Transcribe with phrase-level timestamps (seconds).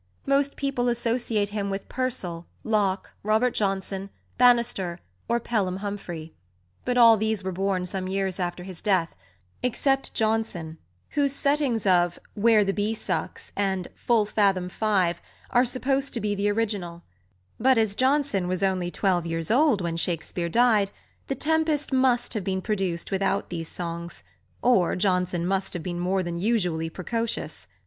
[0.25, 4.97] Most people associate him with Purcell, Locke, Robert Johnson, Bannister,
[5.29, 6.33] or Pelham Humphrey;
[6.85, 9.15] but all these were born some years after his death,
[9.61, 10.79] except Johnson,
[11.09, 16.33] whose settings of "Where the Bee Sucks" and "Full Fathom Five" are supposed to be
[16.33, 17.03] the original;
[17.59, 20.89] but, as Johnson was only twelve years old when Shakespeare died,
[21.27, 24.23] The Tempest must have been produced without these songs,
[24.63, 27.67] or Johnson must have been more than usually {xii} precocious.